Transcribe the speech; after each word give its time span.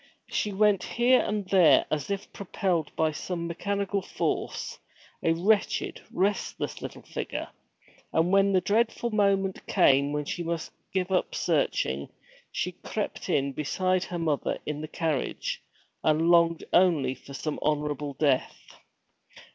She 0.31 0.51
went 0.51 0.81
here 0.81 1.19
and 1.19 1.45
there 1.47 1.85
as 1.91 2.09
if 2.09 2.33
propelled 2.33 2.91
by 2.95 3.11
some 3.11 3.45
mechanical 3.45 4.01
force, 4.01 4.79
a 5.21 5.33
wretched, 5.33 6.01
restless 6.11 6.81
little 6.81 7.03
figure. 7.03 7.49
And 8.11 8.31
when 8.31 8.51
the 8.51 8.61
dreadful 8.61 9.11
moment 9.11 9.67
came 9.67 10.11
when 10.11 10.25
she 10.25 10.41
must 10.41 10.71
give 10.91 11.11
up 11.11 11.35
searching, 11.35 12.09
she 12.51 12.71
crept 12.71 13.29
in 13.29 13.51
beside 13.51 14.05
her 14.05 14.17
mother 14.17 14.57
in 14.65 14.81
the 14.81 14.87
carriage, 14.87 15.61
and 16.03 16.31
longed 16.31 16.63
only 16.73 17.13
for 17.13 17.35
some 17.35 17.59
honorable 17.61 18.15
death. 18.15 18.59